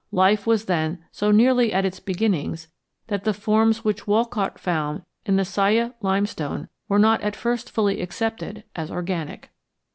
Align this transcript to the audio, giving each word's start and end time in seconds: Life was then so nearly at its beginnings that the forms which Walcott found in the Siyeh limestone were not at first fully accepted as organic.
Life 0.11 0.47
was 0.47 0.65
then 0.65 1.05
so 1.11 1.29
nearly 1.29 1.71
at 1.71 1.85
its 1.85 1.99
beginnings 1.99 2.69
that 3.05 3.23
the 3.23 3.35
forms 3.35 3.83
which 3.85 4.07
Walcott 4.07 4.57
found 4.57 5.03
in 5.27 5.35
the 5.35 5.45
Siyeh 5.45 5.93
limestone 6.01 6.69
were 6.89 6.97
not 6.97 7.21
at 7.21 7.35
first 7.35 7.69
fully 7.69 8.01
accepted 8.01 8.63
as 8.75 8.89
organic. 8.89 9.51